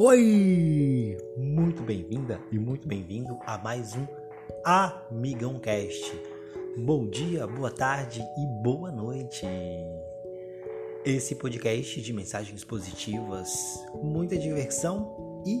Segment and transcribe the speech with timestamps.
[0.00, 1.18] Oi!
[1.36, 4.06] Muito bem-vinda e muito bem-vindo a mais um
[4.64, 6.12] Amigão Cast.
[6.76, 9.44] Bom dia, boa tarde e boa noite.
[11.04, 15.58] Esse podcast de mensagens positivas, muita diversão e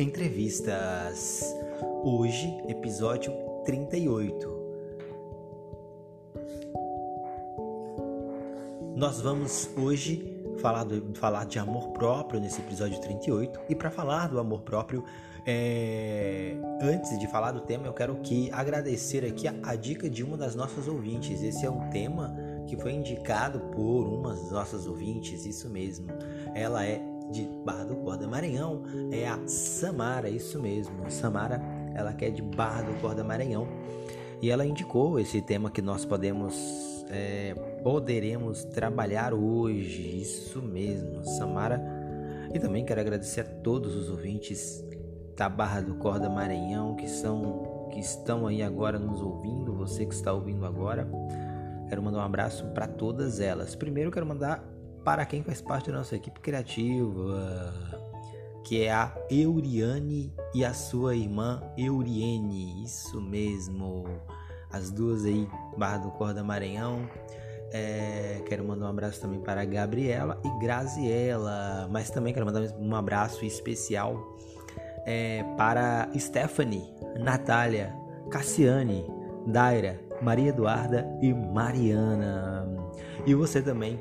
[0.00, 1.42] entrevistas.
[2.04, 3.32] Hoje, episódio
[3.64, 4.54] 38.
[8.94, 13.60] Nós vamos hoje falar, do, falar de amor próprio nesse episódio 38.
[13.68, 15.04] E para falar do amor próprio,
[15.46, 16.56] é...
[16.80, 20.36] antes de falar do tema, eu quero que agradecer aqui a, a, dica de uma
[20.36, 21.42] das nossas ouvintes.
[21.42, 22.34] Esse é um tema
[22.66, 26.08] que foi indicado por uma das nossas ouvintes, isso mesmo.
[26.54, 27.00] Ela é
[27.30, 31.10] de Barra do Corda Maranhão, é a Samara, isso mesmo.
[31.10, 31.60] Samara,
[31.94, 33.66] ela quer é de Barra do Corda Maranhão.
[34.44, 36.54] E ela indicou esse tema que nós podemos
[37.08, 40.20] é, poderemos trabalhar hoje.
[40.20, 41.82] Isso mesmo, Samara.
[42.52, 44.84] E também quero agradecer a todos os ouvintes
[45.34, 50.12] da Barra do Corda Maranhão que são que estão aí agora nos ouvindo, você que
[50.12, 51.08] está ouvindo agora.
[51.88, 53.74] Quero mandar um abraço para todas elas.
[53.74, 54.62] Primeiro quero mandar
[55.02, 57.72] para quem faz parte da nossa equipe criativa,
[58.62, 62.84] que é a Euriane e a sua irmã Euriene.
[62.84, 64.04] Isso mesmo.
[64.74, 67.08] As duas aí, Barra do Corda Maranhão.
[67.72, 72.74] É, quero mandar um abraço também para a Gabriela e Graziela, mas também quero mandar
[72.76, 74.36] um abraço especial
[75.06, 77.94] é, para Stephanie, Natália,
[78.30, 79.06] Cassiane,
[79.46, 82.66] Daira, Maria Eduarda e Mariana.
[83.24, 84.00] E você também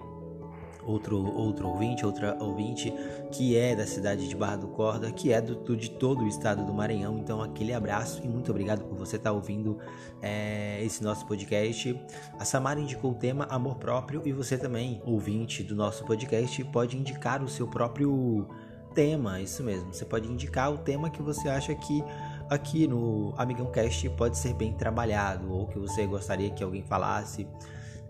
[0.85, 2.93] outro, outro ouvinte, outra ouvinte
[3.31, 6.65] que é da cidade de Barra do Corda, que é do, de todo o estado
[6.65, 7.17] do Maranhão.
[7.17, 9.77] Então, aquele abraço e muito obrigado por você estar ouvindo
[10.21, 11.99] é, esse nosso podcast.
[12.39, 16.97] A Samara indicou o tema amor próprio e você também, ouvinte do nosso podcast, pode
[16.97, 18.47] indicar o seu próprio
[18.93, 19.93] tema, isso mesmo.
[19.93, 22.03] Você pode indicar o tema que você acha que
[22.49, 27.47] aqui no Amigão Cast pode ser bem trabalhado ou que você gostaria que alguém falasse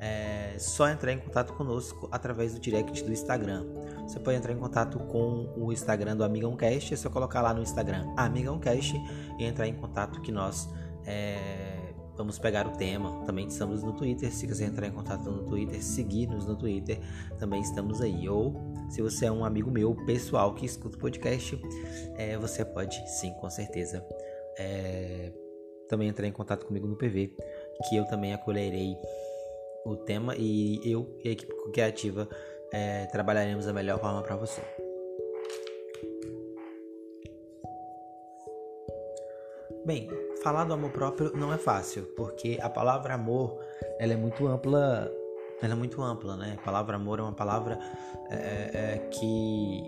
[0.03, 3.65] é só entrar em contato conosco através do direct do Instagram.
[4.05, 7.53] Você pode entrar em contato com o Instagram do Amigão Cast, é só colocar lá
[7.53, 8.93] no Instagram Amigão Cast
[9.39, 10.69] e entrar em contato que nós
[11.05, 13.23] é, vamos pegar o tema.
[13.25, 16.99] Também estamos no Twitter, se quiser entrar em contato no Twitter, seguir-nos no Twitter,
[17.39, 18.27] também estamos aí.
[18.27, 21.57] Ou se você é um amigo meu pessoal que escuta o podcast,
[22.17, 24.05] é, você pode sim, com certeza,
[24.57, 25.31] é,
[25.87, 27.37] também entrar em contato comigo no PV,
[27.87, 28.97] que eu também acolherei
[29.85, 32.27] o tema e eu e a equipe criativa
[32.71, 34.61] é, trabalharemos da melhor forma para você.
[39.85, 40.09] Bem,
[40.41, 43.59] falar do amor próprio não é fácil, porque a palavra amor
[43.99, 45.11] ela é muito ampla,
[45.61, 46.57] ela é muito ampla, né?
[46.57, 47.77] A palavra amor é uma palavra
[48.31, 48.35] é,
[48.73, 49.83] é, que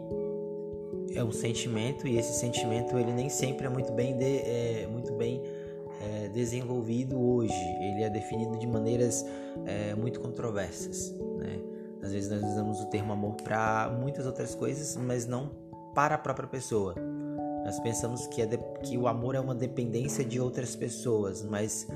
[1.16, 5.14] é um sentimento e esse sentimento ele nem sempre é muito bem de, é, muito
[5.14, 5.55] bem é,
[6.36, 7.54] desenvolvido hoje.
[7.80, 9.26] Ele é definido de maneiras
[9.66, 11.12] é, muito controversas.
[11.38, 11.60] Né?
[12.04, 15.50] Às vezes nós usamos o termo amor para muitas outras coisas, mas não
[15.96, 16.94] para a própria pessoa.
[17.64, 21.88] Nós pensamos que, é de, que o amor é uma dependência de outras pessoas, mas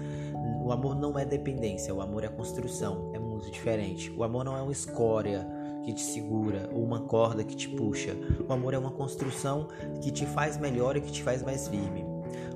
[0.64, 4.10] o amor não é dependência, o amor é construção, é muito diferente.
[4.18, 5.46] O amor não é uma escória
[5.84, 8.16] que te segura ou uma corda que te puxa.
[8.48, 9.68] O amor é uma construção
[10.02, 12.04] que te faz melhor e que te faz mais firme.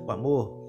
[0.04, 0.64] O amor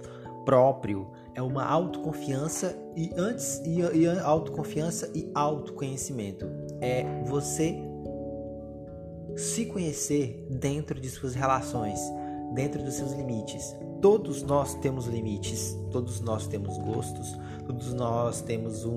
[0.45, 6.45] próprio, é uma autoconfiança e antes e, e autoconfiança e autoconhecimento.
[6.79, 7.75] É você
[9.35, 11.99] se conhecer dentro de suas relações,
[12.53, 13.75] dentro dos seus limites.
[14.01, 18.91] Todos nós temos limites, todos nós temos gostos, todos nós temos o,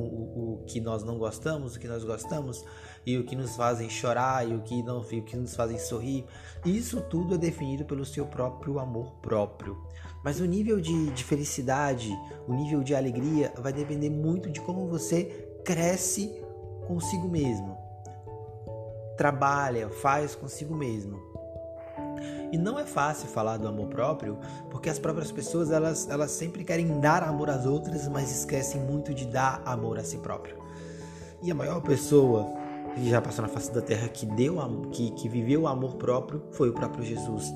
[0.60, 2.64] o, que nós não gostamos, o que nós gostamos,
[3.06, 6.24] e o que nos fazem chorar, e o que não, o que nos fazem sorrir.
[6.64, 9.76] Isso tudo é definido pelo seu próprio amor próprio.
[10.24, 12.10] Mas o nível de, de felicidade,
[12.46, 15.24] o nível de alegria vai depender muito de como você
[15.64, 16.34] cresce
[16.86, 17.76] consigo mesmo.
[19.16, 21.27] Trabalha, faz consigo mesmo.
[22.52, 24.38] E não é fácil falar do amor próprio,
[24.70, 29.14] porque as próprias pessoas elas, elas sempre querem dar amor às outras, mas esquecem muito
[29.14, 30.56] de dar amor a si próprio.
[31.42, 32.46] E a maior pessoa
[32.94, 34.56] que já passou na face da terra que deu
[34.90, 37.52] que, que viveu o amor próprio foi o próprio Jesus.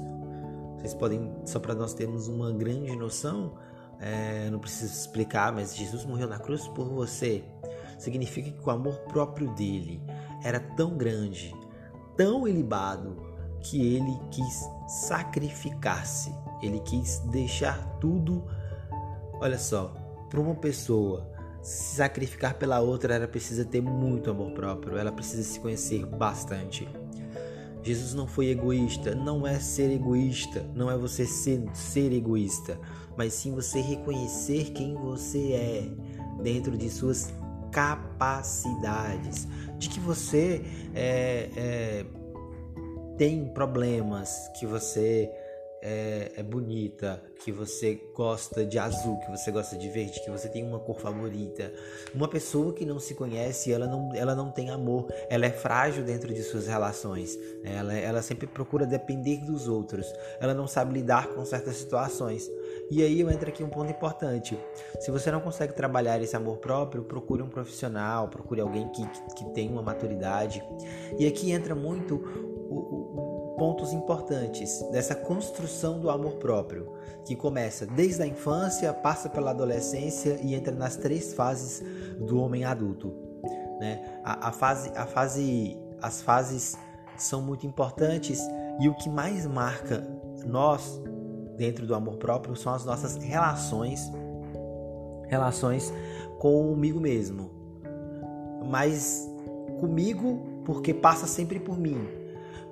[0.76, 3.54] Vocês podem, só para nós termos uma grande noção,
[4.00, 7.44] é, não preciso explicar, mas Jesus morreu na cruz por você.
[7.98, 10.02] Significa que o amor próprio dele
[10.42, 11.54] era tão grande,
[12.16, 13.16] tão ilibado,
[13.62, 16.34] que ele quis sacrificar-se.
[16.62, 18.44] Ele quis deixar tudo.
[19.40, 19.94] Olha só,
[20.28, 21.30] para uma pessoa
[21.62, 26.88] se sacrificar pela outra, ela precisa ter muito amor próprio, ela precisa se conhecer bastante.
[27.82, 32.78] Jesus não foi egoísta, não é ser egoísta, não é você ser, ser egoísta,
[33.16, 35.88] mas sim você reconhecer quem você é
[36.42, 37.32] dentro de suas
[37.72, 39.48] capacidades,
[39.78, 40.62] de que você
[40.94, 42.06] é, é,
[43.22, 45.30] tem problemas, que você
[45.80, 50.48] é, é, bonita, que você gosta de azul, que você gosta de verde, que você
[50.48, 51.72] tem uma cor favorita.
[52.12, 56.02] Uma pessoa que não se conhece, ela não, ela não tem amor, ela é frágil
[56.04, 57.36] dentro de suas relações.
[57.62, 57.76] Né?
[57.76, 62.50] Ela, ela sempre procura depender dos outros, ela não sabe lidar com certas situações.
[62.90, 64.58] E aí entra aqui um ponto importante.
[65.00, 69.34] Se você não consegue trabalhar esse amor próprio, procure um profissional, procure alguém que, que,
[69.36, 70.62] que tenha uma maturidade.
[71.18, 72.51] E aqui entra muito
[73.62, 76.94] pontos importantes dessa construção do amor próprio,
[77.24, 81.80] que começa desde a infância, passa pela adolescência e entra nas três fases
[82.18, 83.14] do homem adulto.
[83.78, 84.18] Né?
[84.24, 86.76] A, a fase, a fase, as fases
[87.16, 88.40] são muito importantes
[88.80, 90.04] e o que mais marca
[90.44, 91.00] nós
[91.56, 94.10] dentro do amor próprio são as nossas relações,
[95.28, 95.92] relações
[96.40, 97.48] comigo mesmo,
[98.68, 99.24] mas
[99.78, 102.21] comigo porque passa sempre por mim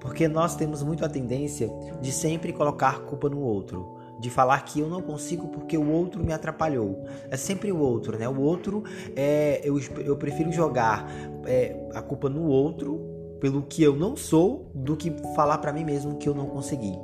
[0.01, 1.71] porque nós temos muito a tendência
[2.01, 6.25] de sempre colocar culpa no outro, de falar que eu não consigo porque o outro
[6.25, 7.05] me atrapalhou.
[7.31, 8.29] É sempre o outro, né?
[8.29, 8.83] O outro
[9.15, 11.11] é eu, eu prefiro jogar
[11.47, 13.01] é, a culpa no outro
[13.41, 16.99] pelo que eu não sou do que falar para mim mesmo que eu não consegui.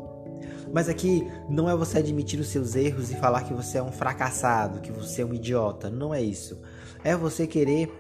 [0.72, 3.92] Mas aqui não é você admitir os seus erros e falar que você é um
[3.92, 5.88] fracassado, que você é um idiota.
[5.88, 6.60] Não é isso.
[7.02, 7.90] É você querer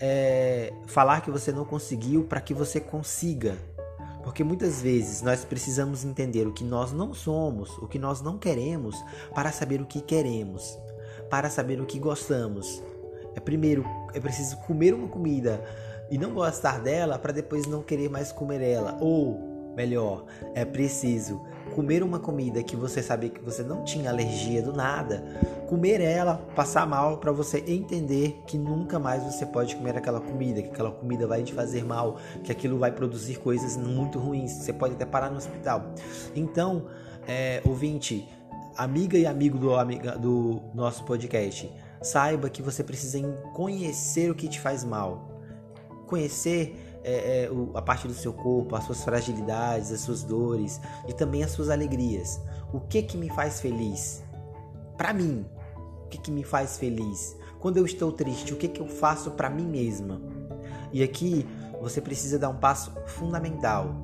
[0.00, 3.56] é, falar que você não conseguiu para que você consiga.
[4.26, 8.36] Porque muitas vezes nós precisamos entender o que nós não somos, o que nós não
[8.36, 8.96] queremos,
[9.32, 10.76] para saber o que queremos,
[11.30, 12.82] para saber o que gostamos.
[13.36, 13.84] É primeiro
[14.14, 15.64] é preciso comer uma comida
[16.10, 20.24] e não gostar dela para depois não querer mais comer ela, ou Melhor,
[20.54, 21.44] é preciso
[21.74, 25.24] comer uma comida que você sabia que você não tinha alergia do nada,
[25.68, 30.62] comer ela, passar mal para você entender que nunca mais você pode comer aquela comida,
[30.62, 34.72] que aquela comida vai te fazer mal, que aquilo vai produzir coisas muito ruins, você
[34.72, 35.94] pode até parar no hospital.
[36.34, 36.86] Então,
[37.26, 38.28] é, ouvinte,
[38.76, 41.70] amiga e amigo do, amiga, do nosso podcast,
[42.02, 43.20] saiba que você precisa
[43.54, 45.28] conhecer o que te faz mal.
[46.06, 51.12] Conhecer é, é, a parte do seu corpo, as suas fragilidades, as suas dores e
[51.12, 52.40] também as suas alegrias.
[52.72, 54.24] O que que me faz feliz?
[54.96, 55.46] Para mim,
[56.04, 57.36] o que que me faz feliz?
[57.60, 60.20] Quando eu estou triste, o que que eu faço para mim mesma?
[60.92, 61.46] E aqui
[61.80, 63.94] você precisa dar um passo fundamental,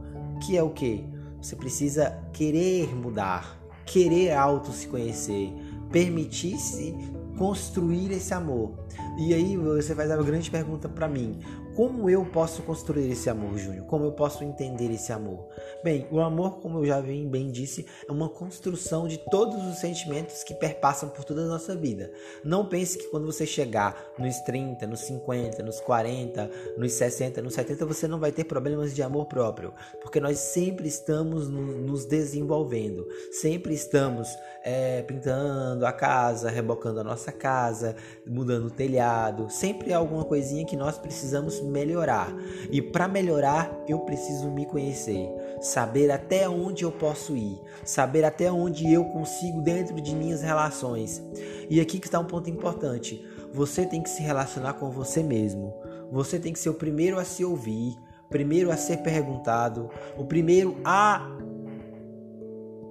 [0.40, 1.04] que é o que?
[1.40, 5.52] Você precisa querer mudar, querer auto se conhecer,
[5.90, 6.94] permitir-se
[7.37, 8.75] construir esse amor.
[9.19, 11.38] E aí você faz uma grande pergunta para mim:
[11.76, 13.87] como eu posso construir esse amor, Júnior?
[13.87, 15.49] Como eu posso entender esse amor?
[15.82, 20.44] Bem, o amor, como eu já bem disse, é uma construção de todos os sentimentos
[20.44, 22.12] que perpassam por toda a nossa vida.
[22.44, 27.55] Não pense que quando você chegar nos 30, nos 50, nos 40, nos 60, nos
[27.55, 29.73] 70, você não vai ter problemas de amor próprio,
[30.03, 34.29] porque nós sempre estamos nos desenvolvendo, sempre estamos
[34.62, 39.01] é, pintando a casa, rebocando a nossa casa, mudando o telhado,
[39.49, 42.34] sempre há alguma coisinha que nós precisamos melhorar.
[42.71, 45.28] E para melhorar, eu preciso me conhecer,
[45.61, 51.23] saber até onde eu posso ir, saber até onde eu consigo dentro de minhas relações.
[51.68, 53.25] E aqui que está um ponto importante.
[53.52, 55.75] Você tem que se relacionar com você mesmo.
[56.11, 57.97] Você tem que ser o primeiro a se ouvir,
[58.30, 61.28] primeiro a ser perguntado, o primeiro a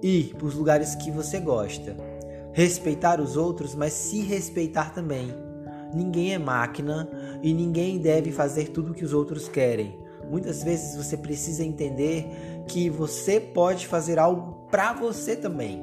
[0.02, 1.96] ir para os lugares que você gosta.
[2.52, 5.32] Respeitar os outros, mas se respeitar também.
[5.94, 7.08] Ninguém é máquina
[7.42, 9.98] e ninguém deve fazer tudo o que os outros querem.
[10.30, 12.26] Muitas vezes você precisa entender
[12.66, 15.82] que você pode fazer algo para você também.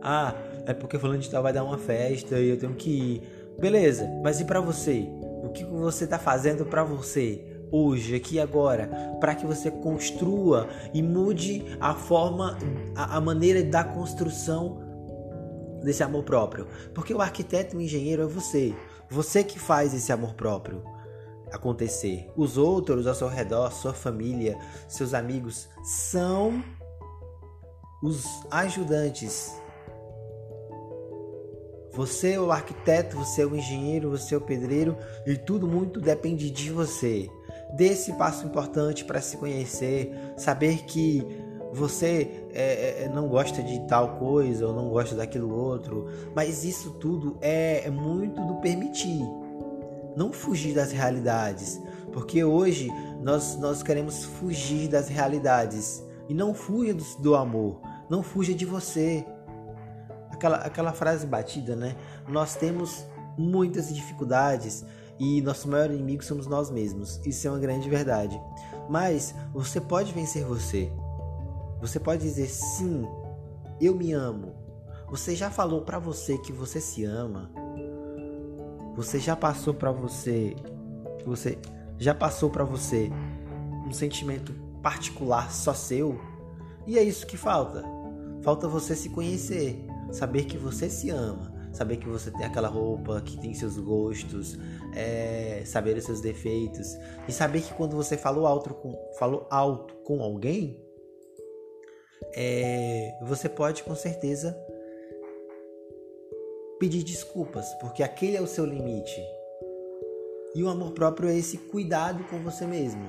[0.00, 0.34] Ah,
[0.66, 3.22] é porque falando de tal vai dar uma festa e eu tenho que ir.
[3.58, 5.06] Beleza, mas e para você?
[5.42, 7.54] O que você está fazendo para você?
[7.74, 8.86] hoje, aqui agora,
[9.18, 12.56] para que você construa e mude a forma,
[12.94, 14.80] a, a maneira da construção
[15.82, 16.68] desse amor próprio.
[16.94, 18.72] Porque o arquiteto e o engenheiro é você.
[19.10, 20.82] Você que faz esse amor próprio
[21.54, 22.30] acontecer.
[22.36, 24.58] Os outros ao seu redor, sua família,
[24.88, 26.62] seus amigos, são
[28.02, 29.54] os ajudantes.
[31.92, 36.00] Você é o arquiteto, você é o engenheiro, você é o pedreiro e tudo muito
[36.00, 37.30] depende de você.
[37.76, 41.24] Desse passo importante para se conhecer, saber que
[41.74, 46.92] você é, é, não gosta de tal coisa ou não gosta daquilo outro, mas isso
[46.92, 49.20] tudo é, é muito do permitir,
[50.16, 51.80] não fugir das realidades,
[52.12, 56.02] porque hoje nós, nós queremos fugir das realidades.
[56.26, 59.26] E não fuja do, do amor, não fuja de você.
[60.30, 61.96] Aquela, aquela frase batida, né?
[62.28, 63.04] Nós temos
[63.36, 64.84] muitas dificuldades
[65.18, 67.20] e nosso maior inimigo somos nós mesmos.
[67.26, 68.40] Isso é uma grande verdade.
[68.88, 70.90] Mas você pode vencer você.
[71.84, 73.06] Você pode dizer sim,
[73.78, 74.54] eu me amo.
[75.10, 77.52] Você já falou para você que você se ama?
[78.96, 80.56] Você já passou para você,
[81.26, 81.58] você
[81.98, 83.10] já passou para você
[83.86, 86.18] um sentimento particular só seu?
[86.86, 87.84] E é isso que falta.
[88.40, 93.20] Falta você se conhecer, saber que você se ama, saber que você tem aquela roupa,
[93.20, 94.58] que tem seus gostos,
[94.94, 96.96] é, saber os seus defeitos
[97.28, 100.82] e saber que quando você falou alto com, falou alto com alguém,
[102.36, 104.56] é, você pode com certeza
[106.78, 109.22] pedir desculpas, porque aquele é o seu limite.
[110.54, 113.04] E o amor próprio é esse cuidado com você mesmo.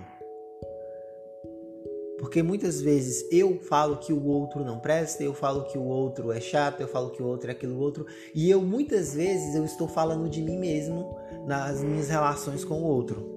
[2.18, 6.32] Porque muitas vezes eu falo que o outro não presta, eu falo que o outro
[6.32, 9.66] é chato, eu falo que o outro é aquilo outro, e eu muitas vezes eu
[9.66, 13.35] estou falando de mim mesmo nas minhas relações com o outro.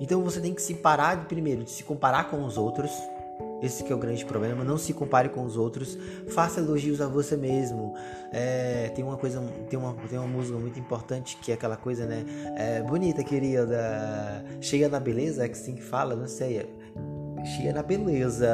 [0.00, 2.90] Então você tem que se parar primeiro de se comparar com os outros.
[3.62, 4.64] Esse que é o grande problema.
[4.64, 5.98] Não se compare com os outros.
[6.28, 7.94] Faça elogios a você mesmo.
[8.32, 12.06] É, tem uma coisa, tem uma, tem uma música muito importante que é aquela coisa,
[12.06, 12.24] né?
[12.56, 14.42] É, bonita, querida.
[14.60, 16.66] Chega na beleza, é que assim que fala, não sei.
[17.44, 18.48] Chega na beleza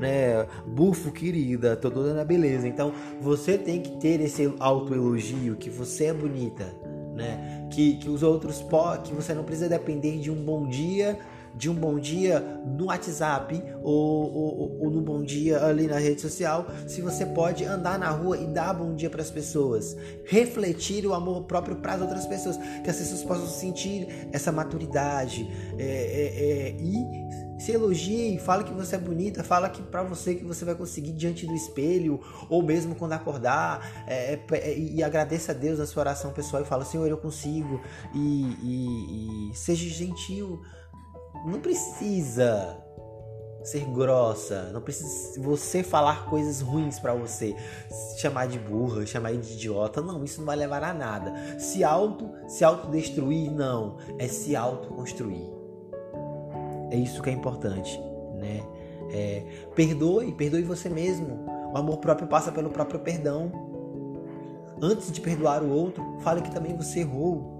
[0.00, 0.46] né?
[0.66, 2.66] Bufo, querida, tô toda na beleza.
[2.66, 6.74] Então você tem que ter esse autoelogio que você é bonita,
[7.20, 7.68] né?
[7.70, 8.64] Que, que os outros
[9.04, 11.18] que você não precisa depender de um bom dia
[11.54, 16.20] de um bom dia no WhatsApp ou, ou, ou, no bom dia ali na rede
[16.20, 19.96] social, se você pode andar na rua e dar bom dia para as pessoas,
[20.26, 25.48] refletir o amor próprio para as outras pessoas, que as pessoas possam sentir essa maturidade
[25.78, 30.34] é, é, é, e se elogie, fale que você é bonita, fala que para você
[30.34, 35.02] que você vai conseguir diante do espelho ou mesmo quando acordar é, é, é, e
[35.02, 37.80] agradeça a Deus na sua oração pessoal e fala Senhor eu consigo
[38.14, 38.18] e,
[38.62, 40.62] e, e seja gentil,
[41.44, 42.82] não precisa
[43.62, 47.54] ser grossa, não precisa você falar coisas ruins para você,
[48.16, 51.58] chamar de burra, chamar de idiota, não, isso não vai levar a nada.
[51.58, 55.59] Se auto, se autodestruir, não, é se autoconstruir.
[56.90, 58.00] É isso que é importante,
[58.36, 58.62] né?
[59.12, 59.44] É,
[59.74, 61.44] perdoe, perdoe você mesmo.
[61.72, 63.52] O amor próprio passa pelo próprio perdão.
[64.82, 67.58] Antes de perdoar o outro, fale que também você errou.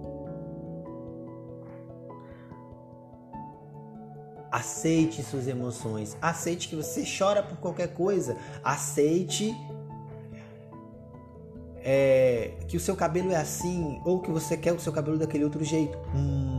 [4.50, 6.16] Aceite suas emoções.
[6.20, 8.36] Aceite que você chora por qualquer coisa.
[8.64, 9.54] Aceite
[11.82, 15.44] é, que o seu cabelo é assim ou que você quer o seu cabelo daquele
[15.44, 15.98] outro jeito.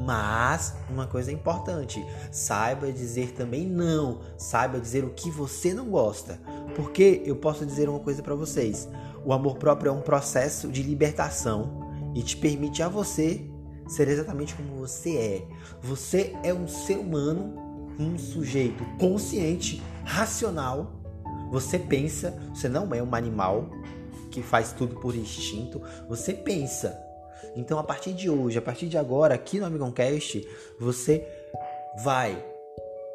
[0.05, 6.39] Mas uma coisa importante, saiba dizer também não, saiba dizer o que você não gosta.
[6.75, 8.89] Porque eu posso dizer uma coisa para vocês:
[9.23, 13.45] o amor próprio é um processo de libertação e te permite a você
[13.87, 15.47] ser exatamente como você é.
[15.81, 17.53] Você é um ser humano,
[17.99, 20.93] um sujeito consciente, racional.
[21.51, 23.69] Você pensa, você não é um animal,
[24.31, 27.00] que faz tudo por instinto, você pensa.
[27.55, 30.47] Então, a partir de hoje, a partir de agora, aqui no Amigoncast,
[30.79, 31.27] você
[32.03, 32.43] vai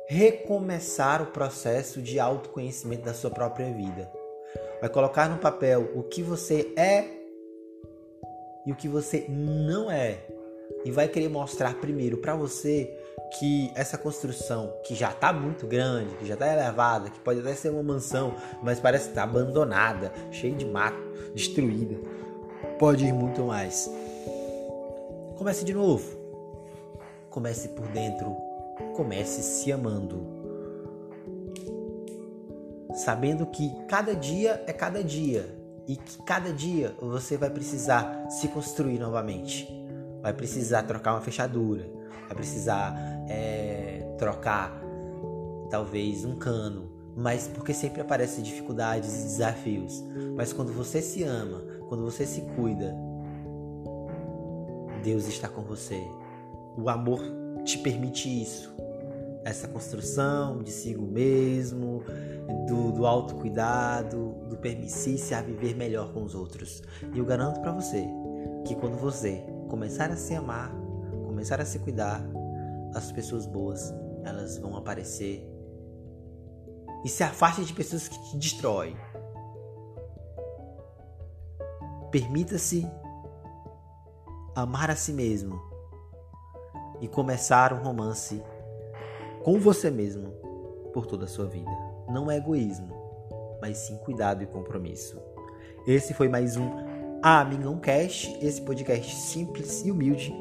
[0.09, 4.11] recomeçar o processo de autoconhecimento da sua própria vida.
[4.81, 7.05] Vai colocar no papel o que você é
[8.67, 10.19] e o que você não é.
[10.85, 12.97] E vai querer mostrar primeiro para você
[13.39, 17.55] que essa construção, que já está muito grande, que já está elevada, que pode até
[17.55, 21.06] ser uma mansão, mas parece estar tá abandonada, cheia de mato,
[21.37, 22.01] destruída,
[22.79, 23.91] pode ir muito mais.
[25.37, 26.03] Comece de novo.
[27.29, 28.35] Comece por dentro.
[28.97, 30.27] Comece se amando.
[32.95, 35.55] Sabendo que cada dia é cada dia
[35.87, 39.69] e que cada dia você vai precisar se construir novamente.
[40.23, 41.87] Vai precisar trocar uma fechadura,
[42.27, 42.97] vai precisar
[43.29, 44.83] é, trocar
[45.71, 50.05] talvez um cano, mas porque sempre aparecem dificuldades e desafios.
[50.37, 52.95] Mas quando você se ama, quando você se cuida,
[55.03, 56.07] Deus está com você.
[56.77, 57.21] O amor
[57.65, 58.75] te permite isso.
[59.45, 62.03] Essa construção de si mesmo,
[62.67, 66.83] do, do autocuidado, do permitir-se a viver melhor com os outros.
[67.15, 68.07] E eu garanto para você
[68.67, 70.71] que quando você começar a se amar,
[71.25, 72.23] começar a se cuidar,
[72.95, 73.95] as pessoas boas
[74.25, 75.56] elas vão aparecer
[77.07, 78.97] e se afaste de pessoas que te destroem.
[82.11, 82.85] Permita-se
[84.57, 85.57] amar a si mesmo
[87.01, 88.43] e começar um romance
[89.45, 90.33] com você mesmo
[90.93, 91.71] por toda a sua vida.
[92.09, 92.93] Não é egoísmo,
[93.63, 95.23] mas sim cuidado e compromisso.
[95.87, 96.69] Esse foi mais um
[97.23, 100.35] Amigão Cast, esse podcast simples e humilde.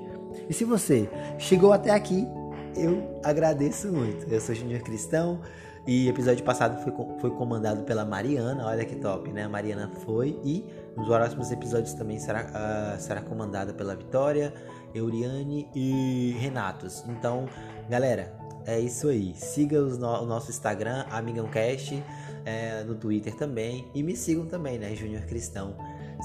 [0.50, 1.08] E se você
[1.38, 2.28] chegou até aqui,
[2.76, 4.28] eu agradeço muito.
[4.28, 5.44] Eu sou Júnior Cristão
[5.88, 8.66] e episódio passado foi, foi comandado pela Mariana.
[8.66, 9.44] Olha que top, né?
[9.44, 10.66] A Mariana foi e
[10.98, 14.52] nos próximos episódios também será, uh, será comandada pela Vitória,
[14.96, 17.04] Euriane e Renatos.
[17.08, 17.48] Então,
[17.88, 18.34] galera,
[18.66, 19.36] é isso aí.
[19.36, 22.04] Siga no, o nosso Instagram, AmigãoCast,
[22.46, 23.88] é, no Twitter também.
[23.94, 24.96] E me sigam também, né?
[24.96, 25.76] Júnior Cristão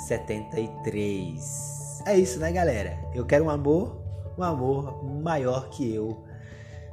[0.08, 2.02] 73.
[2.06, 2.98] É isso, né, galera?
[3.14, 4.00] Eu quero um amor,
[4.38, 6.24] um amor maior que eu.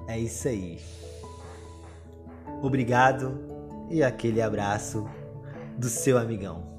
[0.06, 0.82] É isso aí.
[2.62, 3.40] Obrigado
[3.90, 5.08] e aquele abraço
[5.78, 6.77] do seu amigão.